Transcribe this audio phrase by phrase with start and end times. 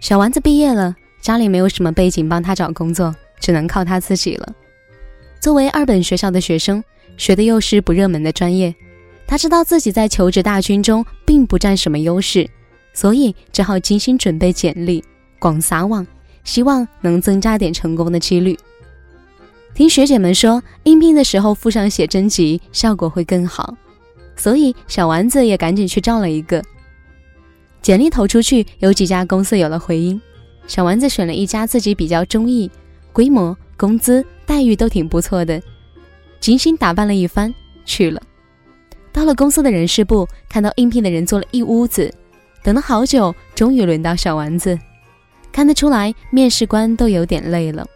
[0.00, 4.52] 小丸子毕业了，家里没有什么背景帮他找工作，只能靠他自己了。
[5.40, 6.82] 作为二本学校的学生，
[7.16, 8.74] 学的又是不热门的专业，
[9.26, 12.48] 他知道自己在求职大军中并不占什么优势，
[12.92, 15.02] 所以只好精心准备简历，
[15.38, 16.06] 广撒网，
[16.44, 18.56] 希望能增加点成功的几率。
[19.74, 23.76] 听学姐们说，应聘的时候附上写真集，效果会更好，
[24.36, 26.62] 所以小丸子也赶紧去照了一个。
[27.82, 30.20] 简历投出去，有几家公司有了回音。
[30.66, 32.70] 小丸子选了一家自己比较中意，
[33.12, 35.62] 规模、工资、待遇都挺不错的，
[36.40, 38.20] 精心打扮了一番去了。
[39.12, 42.12] 到了公司的人事部，看到应聘的人坐了一屋子，
[42.62, 44.78] 等了好久，终于轮到小丸子。
[45.52, 47.86] 看得出来，面试官都有点累了。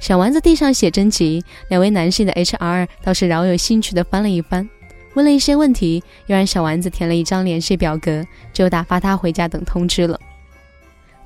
[0.00, 4.68] 小丸子递上写真集，两位男性的 HR 倒是饶有兴趣的翻了一翻。
[5.14, 10.18] 问了一些问题，又让小丸子填了一张联系表格，就打发他回家等通知了。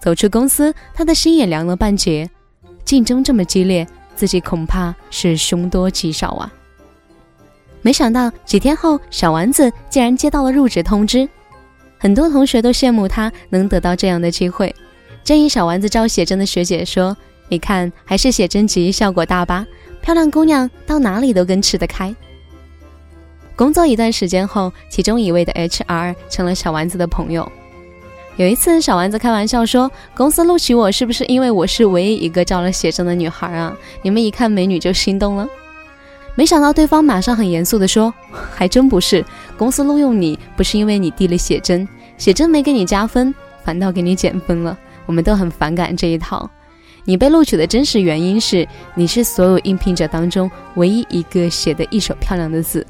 [0.00, 2.30] 走出公司，他的心也凉了半截。
[2.84, 6.52] 竞争这么激烈，自己恐怕是凶多吉少啊！
[7.82, 11.28] 没想到几天后，小丸子竟然接到了入职通知。
[11.98, 14.74] 很多同学都羡慕他能得到这样的机会。
[15.24, 17.16] 建议小丸子招写真的学姐说
[17.48, 19.66] ：“你看，还是写真集效果大吧？
[20.00, 22.14] 漂亮姑娘到哪里都跟吃得开。”
[23.58, 27.50] 工作一段时间后，其中一位的 HR 成了小丸子的朋友。
[28.36, 33.76] 有一次，小丸子开玩笑说：“公司录取我是不是因为我是唯一一个照了写真的女孩啊？
[34.00, 35.44] 你们一看美女就心动了？”
[36.36, 39.24] 没想到对方马上很严肃地说：“还真不是，
[39.56, 44.78] 公司录用你不是因为你递了写真，写真没给你加分，反倒给你减分了。
[45.04, 46.48] 我们都很反感这一套。
[47.04, 52.86] 你被录取的真实原因是你是所有应聘者当中唯一一个写的一手漂亮的字。”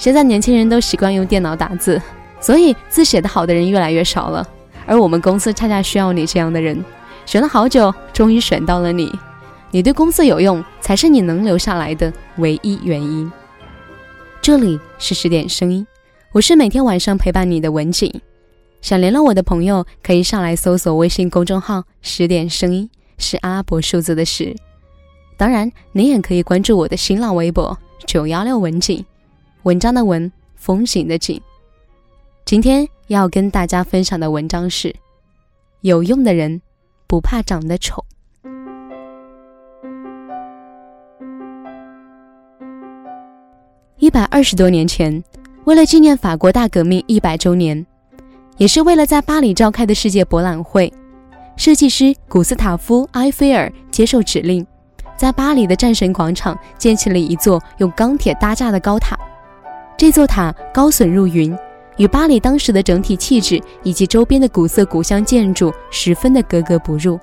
[0.00, 2.00] 现在年轻人都习惯用电脑打字，
[2.40, 4.48] 所以字写得好的人越来越少了。
[4.86, 6.82] 而我们公司恰恰需要你这样的人，
[7.26, 9.12] 选了好久，终于选到了你。
[9.70, 13.30] 你对公司有用，才是你能留下来的唯一原因。
[14.40, 15.86] 这里是十点声音，
[16.32, 18.10] 我是每天晚上陪伴你的文景。
[18.80, 22.88] 想联络我的朋友，可以上来搜索微信公众号“十点声音”，
[23.18, 24.56] 是阿拉伯数字的十。
[25.36, 27.76] 当然，你也可以关注我的新浪微博
[28.08, 29.04] “九幺六文景”。
[29.64, 31.38] 文章的文，风景的景。
[32.46, 34.94] 今天要跟大家分享的文章是：
[35.82, 36.62] 有用的人
[37.06, 38.02] 不怕长得丑。
[43.98, 45.22] 一百二十多年前，
[45.64, 47.84] 为了纪念法国大革命一百周年，
[48.56, 50.90] 也是为了在巴黎召开的世界博览会，
[51.58, 54.66] 设计师古斯塔夫·埃菲尔接受指令，
[55.18, 59.18] 在巴黎的战神广场建起了一座用钢铁搭架的高塔。
[60.00, 61.54] 这座塔高耸入云，
[61.98, 67.20] 与巴黎当时的整体气质以及周边的古色古香建筑十分的格格不入。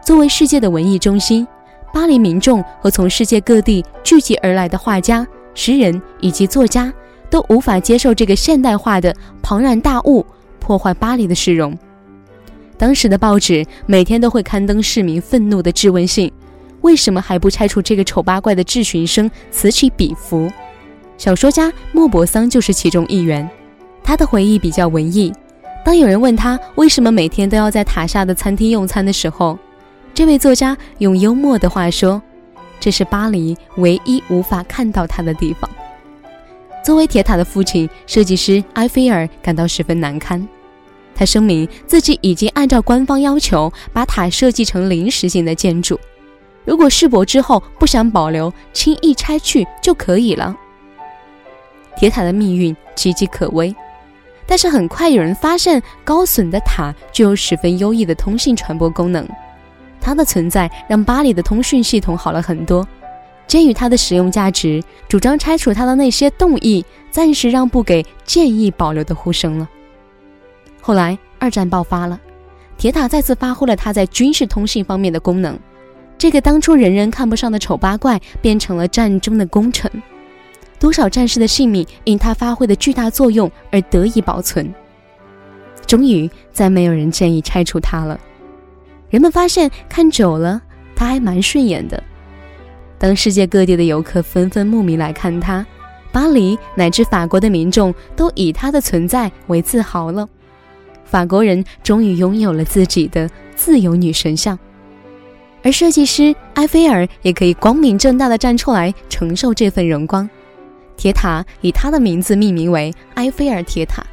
[0.00, 1.44] 作为世界的文艺中心，
[1.92, 5.26] 巴黎民众和从世界各地聚集而来的画家、
[5.56, 6.94] 诗人以及作家
[7.28, 9.12] 都无法接受这个现代化的
[9.42, 10.24] 庞然大物
[10.60, 11.76] 破坏巴黎的市容。
[12.78, 16.30] 当时的报纸每天都会刊登市民愤怒的质问信：
[16.82, 20.48] 为什么还不拆除这个丑八怪的质询声此起彼伏？
[21.22, 23.48] 小说家莫泊桑就是其中一员，
[24.02, 25.32] 他的回忆比较文艺。
[25.84, 29.56] 当有人问他为什么每天都要在塔下的餐厅用餐的时候，
[30.12, 32.20] 这位作家用幽默的话说
[32.80, 35.70] ：“这是巴黎唯一无法看到他的地方。”
[36.84, 40.44] 作为铁塔的父亲，设计师埃菲尔感到十分难堪。
[41.14, 46.00] 他声明自己已经按照官方要求把塔设计成临时性的建筑，
[46.64, 50.56] 如果世博之后不想保留，轻易拆去就可以了。
[51.96, 53.74] 铁塔的命运岌岌可危，
[54.46, 59.26] 但是很快有人发现，高耸的塔具有十分优异的通信传播功能。
[60.00, 62.86] 它的存在让巴黎的通讯系统好了很多。
[63.46, 69.68] 鉴于它的使用价值，主张拆除它的那些动议暂时让步给建议保留的呼声了。
[70.80, 72.18] 后来二战爆发了，
[72.76, 75.58] 铁塔再次发挥了它在军事通信方面的功能。
[76.18, 79.90] 这个当初人人看不上的丑八怪，变成了战争的功臣。
[80.82, 84.68] 多少战士的性命因他发挥的巨大作用而得以保存。
[85.86, 88.18] 终于，再没有人建议拆除它了。
[89.08, 90.60] 人们发现看久了，
[90.96, 92.02] 它还蛮顺眼的。
[92.98, 95.64] 当世界各地的游客纷纷慕名来看它，
[96.10, 100.28] 巴黎乃至法国的民众都以它的存在为自豪了。
[101.04, 104.58] 法国人终于拥有了自己的自由女神像，
[105.62, 110.28] 而设计师埃菲尔也可以光明正大的站出来承受这份荣光。
[110.96, 114.04] 铁塔以他的名字命名为埃菲尔铁塔，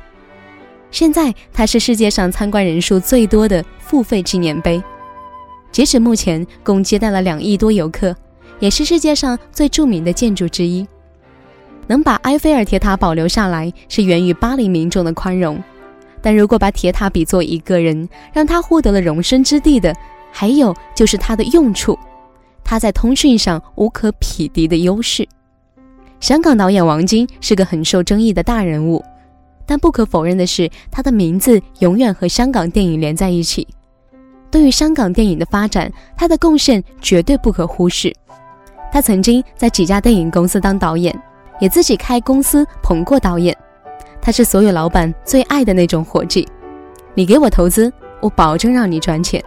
[0.91, 4.81] 现在它是世界上参观人数最多的付费纪念碑，
[5.71, 8.15] 截止目前共接待了两亿多游客，
[8.59, 10.87] 也是世界上最著名的建筑之一。
[11.85, 15.61] 能把埃菲尔铁塔保留下来，是源于巴黎民众的宽容。
[16.21, 19.95] 但如果把铁塔比作一个人，让他获得了容身之地的，
[20.31, 21.97] 还有就是它的用处，
[22.63, 25.27] 它在通讯上无可匹敌的优势。
[26.19, 29.03] 香港导演王晶是个很受争议的大人物。
[29.65, 33.67] 但不可否认的是，他的名字永远和香港电影连在一起。
[34.49, 38.11] 对于香港电影的发展，他的贡献绝对不可忽视。
[38.91, 41.15] 他曾经在几家电影公司当导演，
[41.59, 43.55] 也自己开公司捧过导演。
[44.19, 46.47] 他是所有老板最爱的那种伙计。
[47.13, 49.43] 你给我投资，我保证让你赚钱。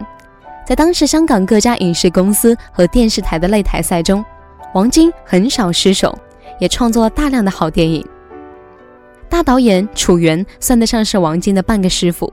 [0.65, 4.23] 在当时香港各家影视公司和电视台的擂台赛中，
[4.73, 6.17] 王晶很少失手，
[6.59, 8.05] 也创作了大量的好电影。
[9.29, 12.31] 大导演楚原算得上是王晶的半个师傅，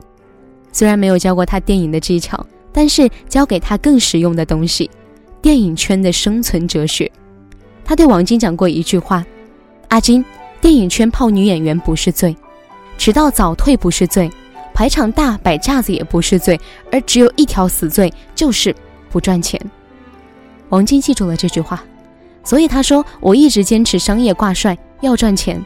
[0.70, 4.90] 虽然没有教过他电影的技巧，但是教给他更实用的东西——
[5.40, 7.11] 电影圈的生存哲学。
[7.84, 9.25] 他对王晶讲过一句话
[9.88, 10.25] ：“阿金，
[10.61, 12.37] 电影圈泡女演员不是罪，
[12.99, 14.31] 迟到早退不是罪，
[14.75, 16.61] 排场大摆架子也不是罪，
[16.93, 18.76] 而只有一条死罪，就是
[19.11, 19.58] 不赚钱。”
[20.69, 21.82] 王晶记住了这句话，
[22.42, 25.62] 所以他说：“我一直坚持商业挂帅，要赚钱。”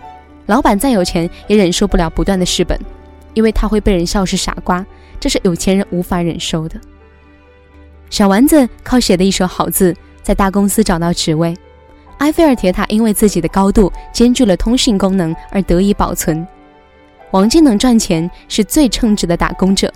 [0.47, 2.79] 老板再有钱也忍受不了不断的失本，
[3.33, 4.85] 因为他会被人笑是傻瓜，
[5.19, 6.79] 这是有钱人无法忍受的。
[8.11, 11.57] 小丸子靠写的一手好字，在大公司找到职位。
[12.19, 16.47] 埃菲尔铁塔因为自己的高度兼具了通讯功能而得以保存。
[17.33, 19.93] 王晶能赚钱是最称职的打工者。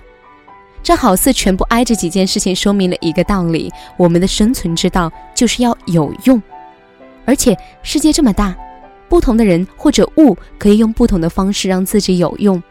[0.81, 6.41] 这好似全部挨着几件事情说明了一个道理：我们的生存之道就是要有用，
[7.29, 8.55] 而且世界这么大。
[9.07, 12.61] 不同的人或者物可以用不同的方式让自己有用，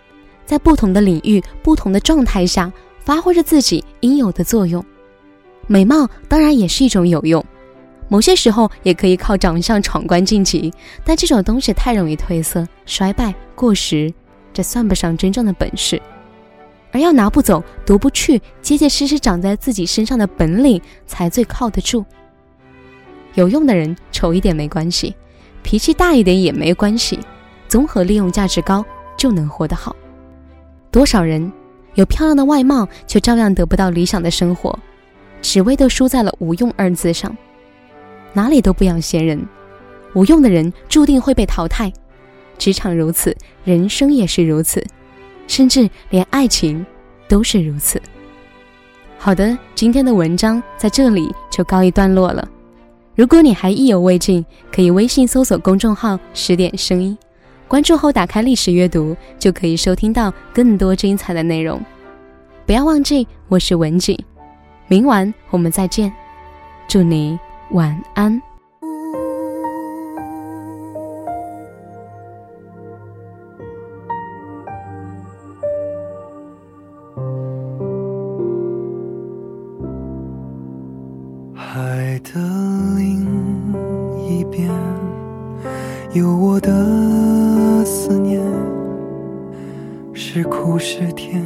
[0.44, 4.84] 在不同的领域、不同的状态下发挥着自己应有的作用。
[5.68, 7.44] 美貌当然也是一种有用，
[8.08, 10.72] 某些时候也可以靠长相闯关晋级，
[11.04, 14.12] 但这种东西太容易褪色、衰败、过时，
[14.52, 16.02] 这算不上真正的本事。
[16.90, 22.04] 而要拿不走、夺不去、结结实实长在自己身上的本领，才最靠得住。
[23.34, 25.14] 有用的人丑一点没关系。
[25.62, 27.20] 脾气大一点也没关系，
[27.68, 28.84] 综合利用价值高
[29.16, 29.94] 就能活得好。
[30.90, 31.52] 多少人
[31.94, 34.76] 有漂亮的外貌，却照样得不到理想的生活，
[35.40, 37.36] 只为都输在了无用二字上。
[38.32, 39.46] 哪里都不养闲人，
[40.14, 41.92] 无用的人注定会被淘汰。
[42.56, 44.84] 职场如此，人生也是如此，
[45.46, 46.84] 甚至连爱情
[47.28, 48.02] 都是如此。
[49.16, 52.48] 好的，今天的文章在这里就告一段落了。
[53.18, 57.18] 如果你还意犹未尽，可以微信搜索公众号“十点声音”，
[57.66, 61.84] 关注后打开历史阅读，就可以收听到更多精彩的内容。
[62.64, 64.16] 不要忘记，我是文景，
[64.86, 66.12] 明晚我们再见，
[66.86, 67.36] 祝你
[67.72, 68.40] 晚安。
[90.30, 91.42] 是苦是甜，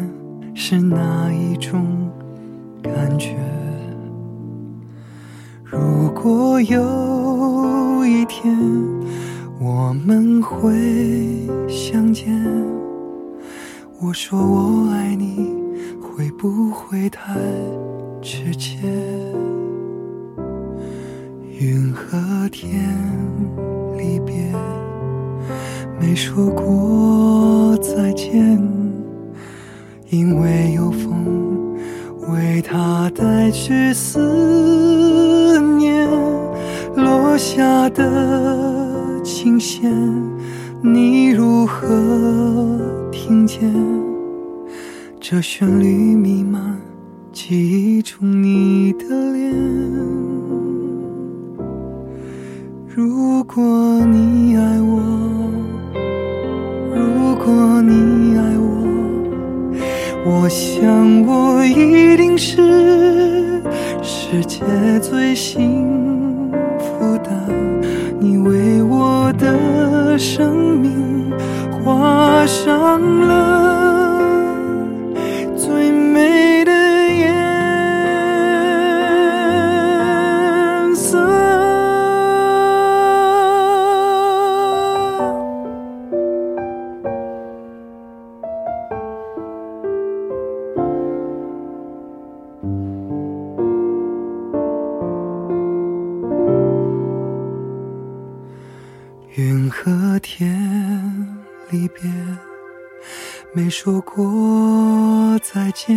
[0.57, 2.11] 是哪一种
[2.83, 3.37] 感觉？
[5.63, 8.53] 如果有一天
[9.61, 10.69] 我们会
[11.69, 12.37] 相见，
[14.01, 15.55] 我说我爱你，
[16.01, 17.39] 会不会太
[18.21, 18.79] 直接？
[21.61, 22.93] 云和天
[23.97, 24.53] 离别，
[26.01, 28.59] 没说过再见，
[30.09, 31.77] 因为有风
[32.33, 36.09] 为他带去思念，
[36.97, 39.93] 落下的琴弦，
[40.83, 41.87] 你如何
[43.11, 43.71] 听见？
[45.21, 46.81] 这旋律弥漫
[47.31, 49.53] 记忆中你的脸。
[52.89, 53.63] 如果
[54.07, 55.42] 你爱我，
[57.45, 58.71] 果你爱我，
[60.25, 63.61] 我想我一定是
[64.01, 64.65] 世界
[65.01, 67.31] 最幸福的。
[68.21, 71.33] 你为我的生命
[71.73, 73.62] 画上了
[103.55, 105.95] 没说过再见，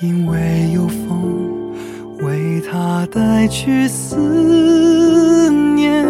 [0.00, 1.72] 因为有风
[2.18, 6.06] 为他带去思念，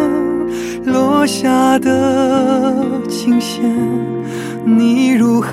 [0.83, 3.63] 落下的琴弦，
[4.65, 5.49] 你如何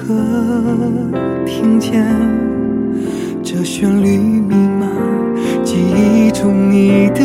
[1.46, 2.04] 听见？
[3.44, 4.90] 这旋律弥漫
[5.64, 7.22] 记忆中你的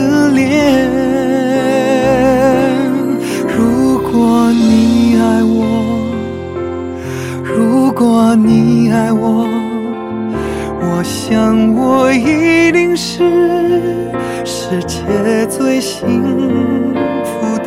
[15.84, 17.66] 幸福的。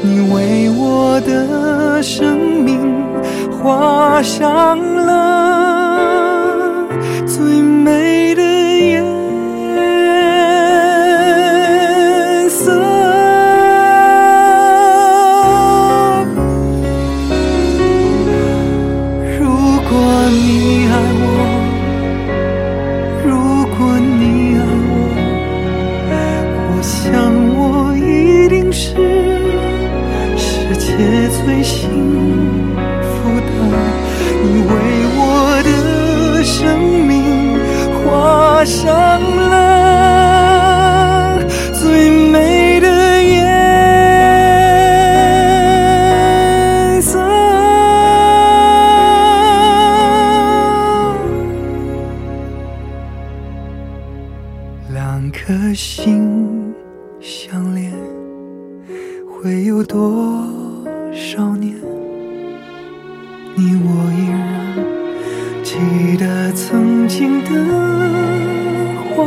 [0.00, 3.04] 你为我的生命
[3.52, 6.88] 画上了
[7.26, 8.27] 最美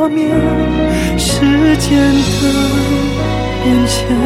[0.01, 0.27] 画面，
[1.15, 2.41] 时间的
[3.62, 4.17] 变迁，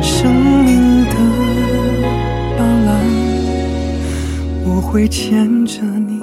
[0.00, 0.34] 生
[0.64, 1.14] 命的
[2.56, 2.88] 斑斓，
[4.64, 6.22] 我会牵着你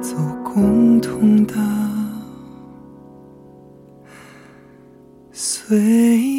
[0.00, 0.14] 走
[0.44, 1.54] 共同的
[5.32, 6.37] 岁。